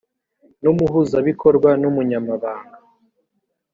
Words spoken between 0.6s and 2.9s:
n umuhuzabikorwa n umunyamabanga